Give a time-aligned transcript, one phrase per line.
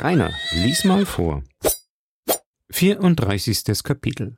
[0.00, 1.42] Rainer, lies mal vor.
[2.70, 3.82] 34.
[3.82, 4.36] Kapitel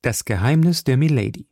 [0.00, 1.46] Das Geheimnis der Milady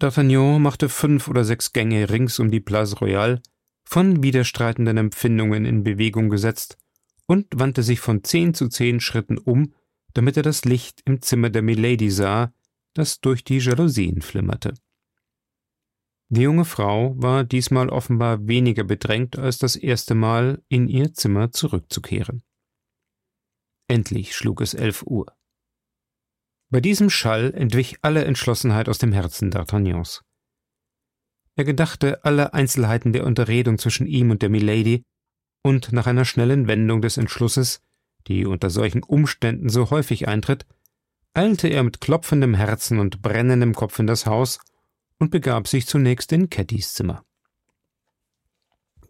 [0.00, 3.42] D'Artagnan machte fünf oder sechs Gänge rings um die Place Royale,
[3.84, 6.78] von widerstreitenden Empfindungen in Bewegung gesetzt,
[7.26, 9.74] und wandte sich von zehn zu zehn Schritten um,
[10.12, 12.54] damit er das Licht im Zimmer der Milady sah,
[12.92, 14.74] das durch die Jalousien flimmerte.
[16.34, 21.52] Die junge Frau war diesmal offenbar weniger bedrängt als das erste Mal, in ihr Zimmer
[21.52, 22.42] zurückzukehren.
[23.86, 25.32] Endlich schlug es elf Uhr.
[26.72, 30.22] Bei diesem Schall entwich alle Entschlossenheit aus dem Herzen D'Artagnans.
[31.54, 35.04] Er gedachte aller Einzelheiten der Unterredung zwischen ihm und der Milady,
[35.62, 37.80] und nach einer schnellen Wendung des Entschlusses,
[38.26, 40.66] die unter solchen Umständen so häufig eintritt,
[41.32, 44.58] eilte er mit klopfendem Herzen und brennendem Kopf in das Haus
[45.18, 47.24] und begab sich zunächst in Cattys Zimmer.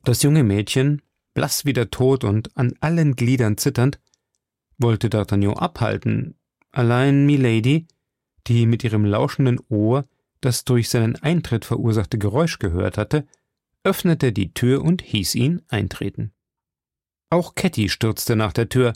[0.05, 4.01] Das junge Mädchen, blass wie der Tod und an allen Gliedern zitternd,
[4.79, 6.37] wollte D'Artagnan abhalten,
[6.73, 7.87] allein Milady,
[8.47, 10.07] die mit ihrem lauschenden Ohr
[10.45, 13.27] das durch seinen Eintritt verursachte Geräusch gehört hatte,
[13.83, 16.33] öffnete die Tür und hieß ihn eintreten.
[17.31, 18.93] Auch Ketty stürzte nach der Tür.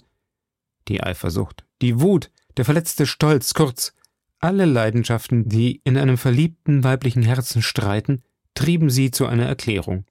[0.88, 3.94] Die Eifersucht, die Wut, der verletzte Stolz, kurz,
[4.40, 8.22] alle Leidenschaften, die in einem verliebten weiblichen Herzen streiten,
[8.54, 10.04] trieben sie zu einer Erklärung.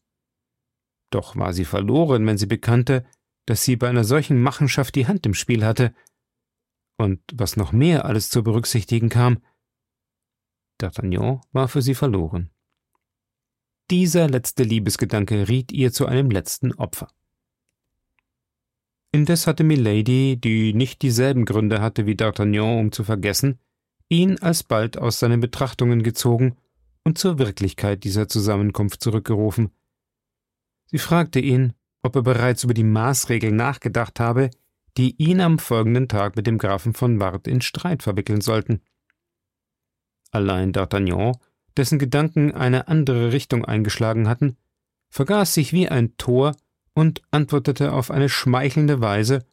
[1.10, 3.06] Doch war sie verloren, wenn sie bekannte,
[3.46, 5.94] dass sie bei einer solchen Machenschaft die Hand im Spiel hatte.
[6.98, 9.40] Und was noch mehr alles zu berücksichtigen kam,
[10.80, 12.52] D'Artagnan war für sie verloren.
[13.90, 17.08] Dieser letzte Liebesgedanke riet ihr zu einem letzten Opfer.
[19.14, 23.60] Indes hatte Milady, die nicht dieselben Gründe hatte wie D'Artagnan, um zu vergessen,
[24.10, 26.56] ihn alsbald aus seinen Betrachtungen gezogen
[27.04, 29.72] und zur Wirklichkeit dieser Zusammenkunft zurückgerufen.
[30.88, 34.50] Sie fragte ihn, ob er bereits über die Maßregel nachgedacht habe,
[34.98, 38.82] die ihn am folgenden Tag mit dem Grafen von Ward in Streit verwickeln sollten.
[40.32, 41.38] Allein D'Artagnan,
[41.76, 44.58] dessen Gedanken eine andere Richtung eingeschlagen hatten,
[45.10, 46.56] vergaß sich wie ein Tor
[46.94, 49.46] und antwortete auf eine schmeichelnde Weise,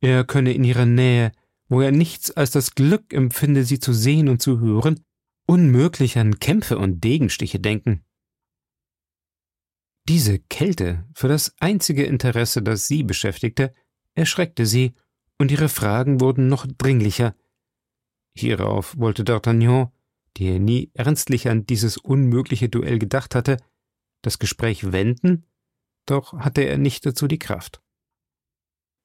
[0.00, 1.32] er könne in ihrer Nähe
[1.68, 5.04] wo er nichts als das Glück empfinde, sie zu sehen und zu hören,
[5.46, 8.04] unmöglich an Kämpfe und Degenstiche denken.
[10.08, 13.74] Diese Kälte für das einzige Interesse, das sie beschäftigte,
[14.14, 14.94] erschreckte sie,
[15.38, 17.36] und ihre Fragen wurden noch dringlicher.
[18.34, 19.90] Hierauf wollte D'Artagnan,
[20.38, 23.58] der nie ernstlich an dieses unmögliche Duell gedacht hatte,
[24.22, 25.46] das Gespräch wenden,
[26.06, 27.82] doch hatte er nicht dazu die Kraft.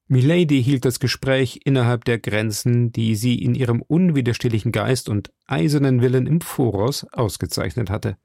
[0.06, 6.02] Milady hielt das Gespräch innerhalb der Grenzen, die sie in ihrem unwiderstehlichen Geist und eisernen
[6.02, 8.18] Willen im Voraus ausgezeichnet hatte.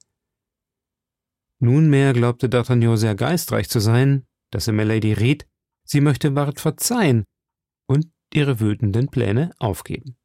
[1.60, 5.48] Nunmehr glaubte D'Artagnan sehr geistreich zu sein, dass er Milady riet,
[5.84, 7.24] sie möchte Ward verzeihen
[7.86, 10.16] und ihre wütenden Pläne aufgeben.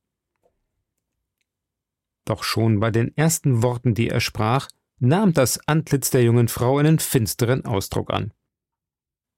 [2.25, 6.79] Doch schon bei den ersten Worten, die er sprach, nahm das Antlitz der jungen Frau
[6.79, 8.33] einen finsteren Ausdruck an.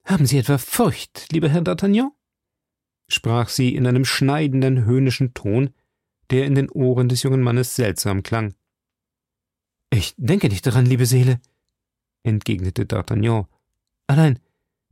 [0.06, 2.10] Haben Sie etwa Furcht, lieber Herr D'Artagnan?
[3.08, 5.70] sprach sie in einem schneidenden, höhnischen Ton,
[6.30, 8.54] der in den Ohren des jungen Mannes seltsam klang.
[9.90, 11.40] Ich denke nicht daran, liebe Seele,
[12.24, 13.46] entgegnete D'Artagnan.
[14.08, 14.40] Allein,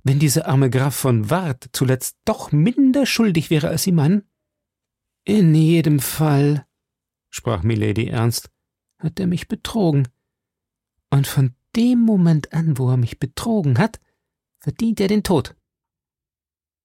[0.04, 4.22] wenn dieser arme Graf von Ward zuletzt doch minder schuldig wäre als Sie meinen?
[5.24, 6.66] In jedem Fall,
[7.30, 8.50] sprach Milady ernst,
[8.98, 10.08] hat er mich betrogen.
[11.10, 14.00] Und von dem Moment an, wo er mich betrogen hat,
[14.64, 15.54] verdient er den Tod.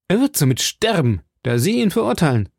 [0.09, 2.49] Er wird somit sterben, da Sie ihn verurteilen,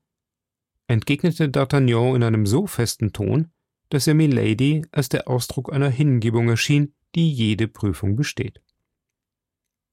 [0.86, 3.52] entgegnete D'Artagnan in einem so festen Ton,
[3.90, 8.62] dass er Milady als der Ausdruck einer Hingebung erschien, die jede Prüfung besteht.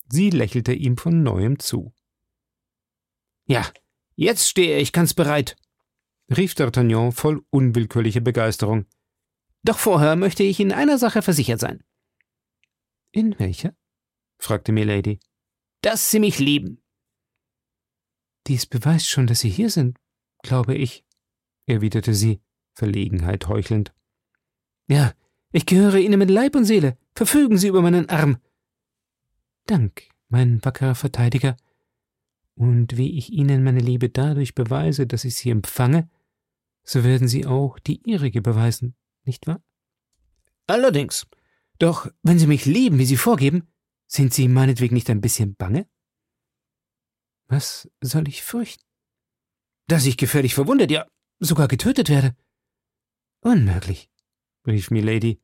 [0.08, 1.94] Sie lächelte ihm von neuem zu.
[3.48, 3.70] Ja,
[4.16, 5.58] jetzt stehe ich ganz bereit,
[6.30, 8.86] rief D'Artagnan voll unwillkürlicher Begeisterung.
[9.64, 11.84] Doch vorher möchte ich in einer Sache versichert sein.
[13.12, 13.76] In welcher?
[14.38, 15.20] Fragte Milady.
[15.81, 16.82] Dass Sie mich lieben.
[18.47, 19.97] Dies beweist schon, dass Sie hier sind,
[20.41, 21.06] glaube ich,
[21.66, 22.41] erwiderte sie,
[22.73, 23.94] Verlegenheit heuchelnd.
[24.88, 25.14] Ja,
[25.52, 26.97] ich gehöre Ihnen mit Leib und Seele.
[27.16, 28.38] Verfügen Sie über meinen Arm.
[29.66, 31.58] Dank, mein wackerer Verteidiger.
[32.56, 36.09] Und wie ich Ihnen meine Liebe dadurch beweise, dass ich sie empfange,
[36.84, 38.96] so werden Sie auch die Ihrige beweisen,
[39.26, 39.61] nicht wahr?
[40.67, 41.28] Allerdings.
[41.79, 43.67] Doch wenn Sie mich lieben, wie Sie vorgeben,
[44.08, 45.88] sind Sie meinetwegen nicht ein bisschen bange?
[47.48, 48.84] Was soll ich fürchten?
[49.88, 51.08] Dass ich gefährlich verwundet, ja
[51.40, 52.36] sogar getötet werde.
[53.42, 54.09] Unmöglich,
[54.66, 55.40] rief Milady.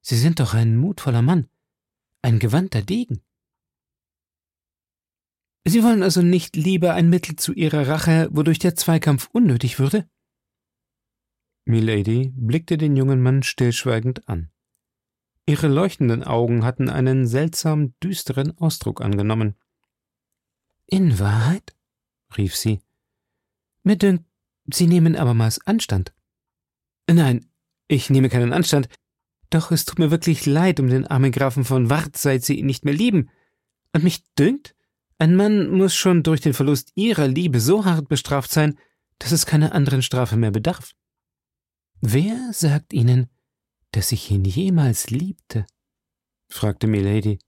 [0.00, 1.48] Sie sind doch ein mutvoller Mann,
[2.22, 3.22] ein gewandter Degen.
[5.64, 10.08] Sie wollen also nicht lieber ein Mittel zu Ihrer Rache, wodurch der Zweikampf unnötig würde?
[11.64, 14.50] Milady blickte den jungen Mann stillschweigend an.
[15.46, 19.56] Ihre leuchtenden Augen hatten einen seltsam düsteren Ausdruck angenommen.
[20.86, 21.74] In Wahrheit?
[22.36, 22.80] rief sie.
[23.82, 24.24] Mir dünkt,
[24.72, 26.14] Sie nehmen abermals Anstand.
[27.10, 27.50] Nein,
[27.88, 28.88] ich nehme keinen Anstand,
[29.50, 32.66] doch es tut mir wirklich leid um den armen Grafen von Wart, seit Sie ihn
[32.66, 33.28] nicht mehr lieben.
[33.92, 34.74] Und mich dünkt,
[35.18, 38.78] ein Mann muss schon durch den Verlust Ihrer Liebe so hart bestraft sein,
[39.18, 40.92] dass es keine anderen Strafe mehr bedarf.
[42.00, 43.28] Wer sagt Ihnen,
[43.92, 45.66] dass ich ihn jemals liebte?
[46.50, 47.38] fragte Milady.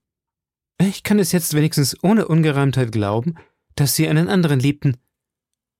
[0.79, 3.35] Ich kann es jetzt wenigstens ohne Ungereimtheit glauben,
[3.75, 4.97] dass Sie einen anderen liebten,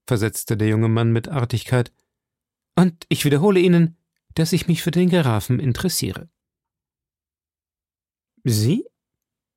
[0.07, 1.91] versetzte der junge Mann mit Artigkeit.
[2.75, 3.97] Und ich wiederhole Ihnen,
[4.35, 6.29] dass ich mich für den Grafen interessiere.
[8.44, 8.85] Sie?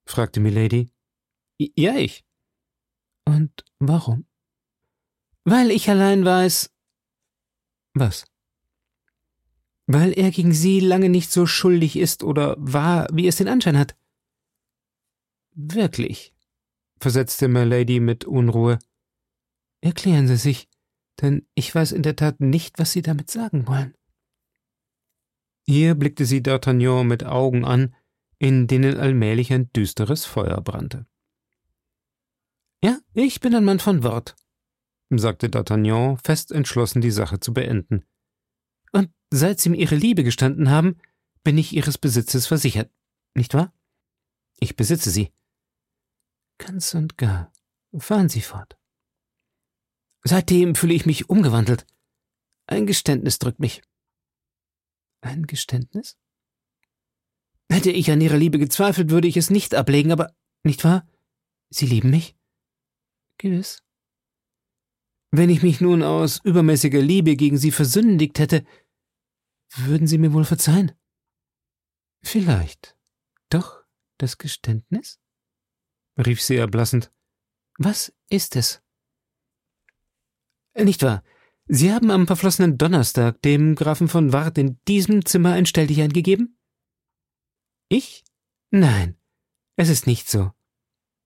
[0.07, 0.91] fragte Milady.
[1.59, 2.25] Ja, ich.
[3.27, 4.27] Und warum?
[5.45, 6.75] Weil ich allein weiß.
[7.95, 8.25] Was?
[9.91, 13.79] Weil er gegen Sie lange nicht so schuldig ist oder war, wie es den Anschein
[13.79, 13.97] hat.
[15.55, 16.35] Wirklich,
[17.01, 18.79] versetzte Milady mit Unruhe.
[19.81, 20.69] Erklären Sie sich,
[21.23, 23.95] denn ich weiß in der Tat nicht, was Sie damit sagen wollen.
[25.67, 27.95] Hier blickte sie D'Artagnan mit Augen an,
[28.39, 31.07] in denen allmählich ein düsteres Feuer brannte.
[32.83, 34.35] Ja, ich bin ein Mann von Wort,
[35.11, 38.05] sagte D'Artagnan, fest entschlossen, die Sache zu beenden.
[39.31, 40.99] Seit Sie mir Ihre Liebe gestanden haben,
[41.45, 42.91] bin ich Ihres Besitzes versichert,
[43.35, 43.73] nicht wahr?
[44.61, 45.33] Ich besitze sie.
[46.59, 47.53] Ganz und gar.
[47.99, 48.77] Fahren Sie fort.
[50.25, 51.87] Seitdem fühle ich mich umgewandelt.
[52.67, 53.83] Ein Geständnis drückt mich.
[55.21, 56.19] Ein Geständnis?
[57.71, 60.35] Hätte ich an Ihrer Liebe gezweifelt, würde ich es nicht ablegen, aber
[60.65, 61.07] nicht wahr?
[61.71, 62.37] Sie lieben mich?
[63.39, 63.83] Gewiss.
[65.31, 68.65] Wenn ich mich nun aus übermäßiger Liebe gegen Sie versündigt hätte,
[69.75, 70.93] würden Sie mir wohl verzeihen?
[72.23, 72.97] Vielleicht.
[73.51, 73.85] Doch
[74.19, 75.21] das Geständnis?
[76.19, 77.13] rief sie erblassend.
[77.79, 78.83] Was ist es?
[80.75, 81.23] Nicht wahr?
[81.67, 86.59] Sie haben am verflossenen Donnerstag dem Grafen von Wart in diesem Zimmer ein Stelldichein gegeben?
[87.89, 88.25] Ich?
[88.71, 89.17] Nein,
[89.77, 90.53] es ist nicht so,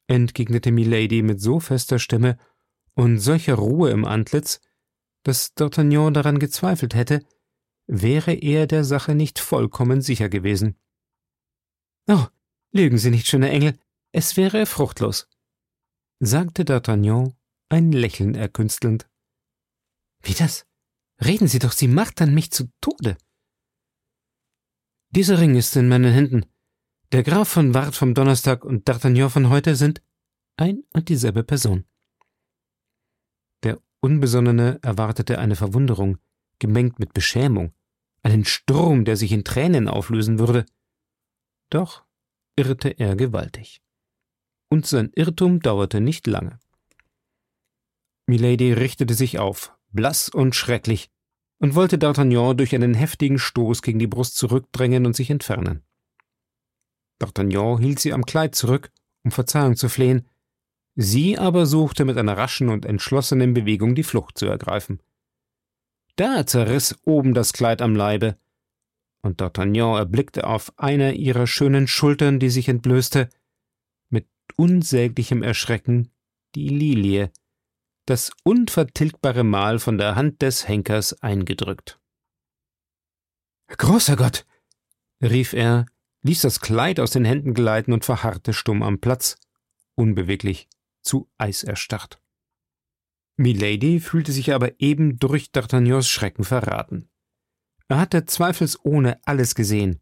[0.06, 2.38] entgegnete Milady mit so fester Stimme
[2.94, 4.60] und solcher Ruhe im Antlitz,
[5.22, 7.24] dass D'Artagnan daran gezweifelt hätte,
[7.92, 10.76] wäre er der Sache nicht vollkommen sicher gewesen.
[12.08, 12.26] Oh,
[12.72, 13.78] lügen Sie nicht, schöner Engel,
[14.12, 15.28] es wäre fruchtlos,
[16.18, 17.34] sagte D'Artagnan,
[17.68, 19.08] ein Lächeln erkünstelnd.
[20.22, 20.66] Wie das?
[21.22, 23.18] Reden Sie doch, Sie martern mich zu Tode.
[25.10, 26.46] Dieser Ring ist in meinen Händen.
[27.12, 30.02] Der Graf von Wart vom Donnerstag und D'Artagnan von heute sind
[30.56, 31.84] ein und dieselbe Person.
[33.64, 36.16] Der Unbesonnene erwartete eine Verwunderung,
[36.58, 37.74] gemengt mit Beschämung,
[38.22, 40.64] einen Sturm, der sich in Tränen auflösen würde.
[41.70, 42.04] Doch
[42.56, 43.82] irrte er gewaltig.
[44.70, 46.58] Und sein Irrtum dauerte nicht lange.
[48.26, 51.10] Milady richtete sich auf, blass und schrecklich,
[51.58, 55.82] und wollte D'Artagnan durch einen heftigen Stoß gegen die Brust zurückdrängen und sich entfernen.
[57.20, 58.90] D'Artagnan hielt sie am Kleid zurück,
[59.24, 60.28] um Verzeihung zu flehen,
[60.96, 65.00] sie aber suchte mit einer raschen und entschlossenen Bewegung die Flucht zu ergreifen.
[66.22, 68.38] Da zerriss oben das Kleid am Leibe,
[69.22, 73.28] und D'Artagnan erblickte auf einer ihrer schönen Schultern, die sich entblößte,
[74.08, 76.12] mit unsäglichem Erschrecken
[76.54, 77.32] die Lilie,
[78.06, 81.98] das unvertilgbare Mal von der Hand des Henkers eingedrückt.
[83.66, 84.46] Großer Gott!
[85.20, 85.86] rief er,
[86.22, 89.40] ließ das Kleid aus den Händen gleiten und verharrte stumm am Platz,
[89.96, 90.68] unbeweglich,
[91.02, 92.21] zu Eis erstarrt.
[93.42, 97.10] Milady fühlte sich aber eben durch D'Artagnans Schrecken verraten.
[97.88, 100.00] Er hatte zweifelsohne alles gesehen.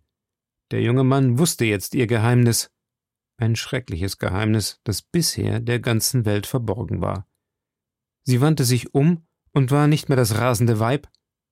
[0.70, 2.70] Der junge Mann wusste jetzt ihr Geheimnis,
[3.38, 7.26] ein schreckliches Geheimnis, das bisher der ganzen Welt verborgen war.
[8.24, 11.08] Sie wandte sich um und war nicht mehr das rasende Weib,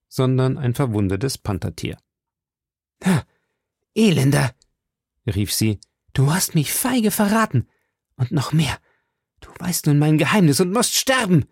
[0.09, 1.97] sondern ein verwundetes Panthertier.
[3.04, 3.25] Ha,
[3.95, 4.54] Elender,
[5.26, 5.80] rief sie,
[6.12, 7.66] du hast mich feige verraten.
[8.16, 8.78] Und noch mehr.
[9.40, 11.47] Du weißt nun mein Geheimnis und musst sterben.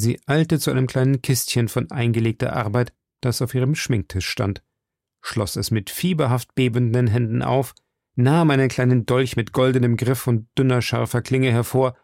[0.00, 4.62] Sie eilte zu einem kleinen Kistchen von eingelegter Arbeit, das auf ihrem Schminktisch stand,
[5.20, 7.74] schloss es mit fieberhaft bebenden Händen auf,
[8.14, 11.96] nahm einen kleinen Dolch mit goldenem Griff und dünner scharfer Klinge hervor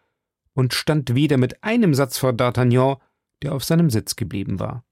[0.54, 2.98] und stand wieder mit einem Satz vor D'Artagnan,
[3.42, 4.84] der auf seinem Sitz geblieben war.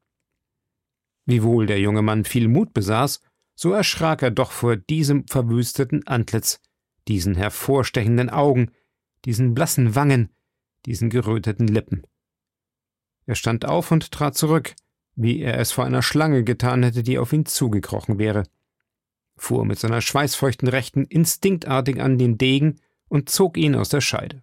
[1.26, 3.20] Wiewohl der junge Mann viel Mut besaß,
[3.56, 6.60] so erschrak er doch vor diesem verwüsteten Antlitz,
[7.08, 8.70] diesen hervorstechenden Augen,
[9.24, 10.32] diesen blassen Wangen,
[10.86, 12.06] diesen geröteten Lippen.
[13.26, 14.74] Er stand auf und trat zurück,
[15.14, 18.44] wie er es vor einer Schlange getan hätte, die auf ihn zugekrochen wäre,
[19.36, 24.42] fuhr mit seiner schweißfeuchten Rechten instinktartig an den Degen und zog ihn aus der Scheide.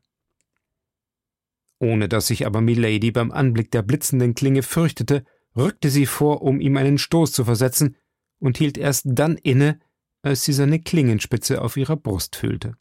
[1.79, 5.23] Ohne dass sich aber Milady beim Anblick der blitzenden Klinge fürchtete,
[5.55, 7.95] rückte sie vor, um ihm einen Stoß zu versetzen,
[8.39, 9.79] und hielt erst dann inne,
[10.21, 12.75] als sie seine Klingenspitze auf ihrer Brust fühlte.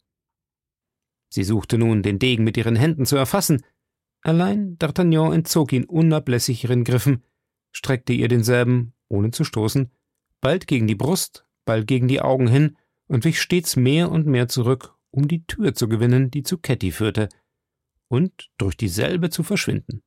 [1.29, 3.63] Sie suchte nun, den Degen mit ihren Händen zu erfassen,
[4.21, 7.23] allein D'Artagnan entzog ihn unablässig ihren Griffen,
[7.71, 9.91] streckte ihr denselben, ohne zu stoßen,
[10.41, 14.47] bald gegen die Brust, bald gegen die Augen hin und wich stets mehr und mehr
[14.47, 17.29] zurück, um die Tür zu gewinnen, die zu Ketty führte,
[18.07, 20.01] und durch dieselbe zu verschwinden.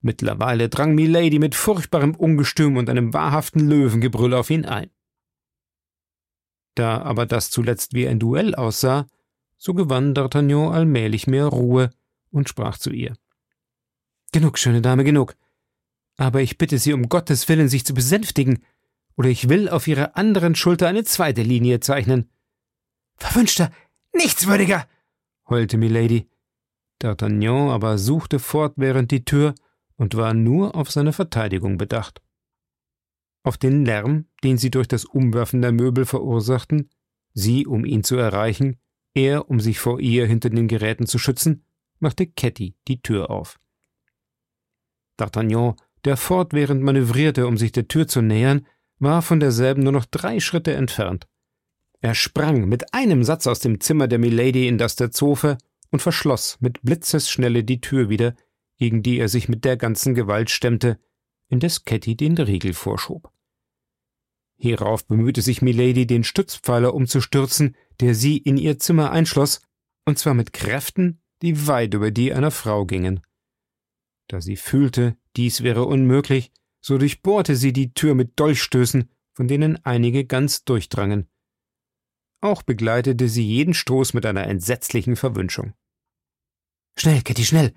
[0.00, 4.90] Mittlerweile drang Milady mit furchtbarem Ungestüm und einem wahrhaften Löwengebrüll auf ihn ein.
[6.74, 9.06] Da aber das zuletzt wie ein Duell aussah,
[9.56, 11.90] so gewann D'Artagnan allmählich mehr Ruhe
[12.32, 13.14] und sprach zu ihr.
[14.32, 15.36] Genug, schöne Dame, genug.
[16.16, 18.64] Aber ich bitte Sie um Gottes Willen, sich zu besänftigen,
[19.16, 22.30] oder ich will auf Ihrer anderen Schulter eine zweite Linie zeichnen.
[23.16, 23.70] Verwünschter,
[24.14, 24.88] nichtswürdiger,
[25.48, 26.28] heulte Milady.
[27.02, 29.54] D'Artagnan aber suchte fortwährend die Tür
[29.96, 32.22] und war nur auf seine Verteidigung bedacht.
[33.44, 36.90] Auf den Lärm, den sie durch das Umwerfen der Möbel verursachten,
[37.34, 38.78] sie, um ihn zu erreichen,
[39.14, 41.64] er, um sich vor ihr hinter den Geräten zu schützen,
[42.02, 43.58] machte Ketty die Tür auf.
[45.18, 48.66] D'Artagnan, der fortwährend manövrierte, um sich der Tür zu nähern,
[48.98, 51.26] war von derselben nur noch drei Schritte entfernt.
[52.00, 55.58] Er sprang mit einem Satz aus dem Zimmer der Milady in das der Zofe
[55.90, 58.34] und verschloss mit Blitzesschnelle die Tür wieder,
[58.78, 60.98] gegen die er sich mit der ganzen Gewalt stemmte,
[61.48, 63.30] indes Ketty den Riegel vorschob.
[64.56, 69.60] Hierauf bemühte sich Milady, den Stützpfeiler umzustürzen, der sie in ihr Zimmer einschloss,
[70.04, 73.20] und zwar mit Kräften, die weit über die einer Frau gingen.
[74.28, 79.84] Da sie fühlte, dies wäre unmöglich, so durchbohrte sie die Tür mit Dolchstößen, von denen
[79.84, 81.28] einige ganz durchdrangen.
[82.40, 85.74] Auch begleitete sie jeden Stoß mit einer entsetzlichen Verwünschung.
[86.96, 87.72] Schnell, Ketty, schnell!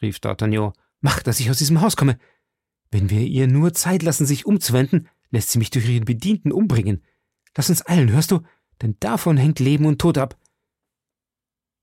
[0.00, 0.72] rief D'Artagnan.
[1.00, 2.18] Mach, dass ich aus diesem Haus komme.
[2.90, 7.02] Wenn wir ihr nur Zeit lassen, sich umzuwenden, lässt sie mich durch ihren Bedienten umbringen.
[7.56, 8.42] Lass uns eilen, hörst du?
[8.82, 10.38] Denn davon hängt Leben und Tod ab.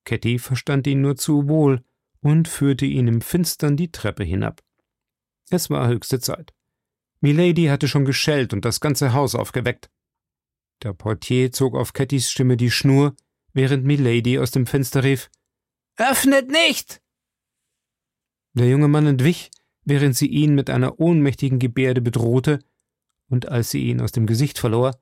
[0.06, 1.84] Ketty verstand ihn nur zu wohl
[2.22, 4.62] und führte ihn im Finstern die Treppe hinab.
[5.50, 6.54] Es war höchste Zeit.
[7.22, 9.90] Milady hatte schon geschellt und das ganze Haus aufgeweckt.
[10.84, 13.16] Der Portier zog auf Kettys Stimme die Schnur,
[13.54, 15.30] während Milady aus dem Fenster rief
[15.98, 17.02] Öffnet nicht.
[18.54, 19.52] Der junge Mann entwich,
[19.84, 22.60] während sie ihn mit einer ohnmächtigen Gebärde bedrohte,
[23.28, 25.00] und als sie ihn aus dem Gesicht verlor,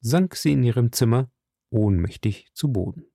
[0.00, 1.30] sank sie in ihrem Zimmer
[1.70, 3.06] ohnmächtig zu Boden.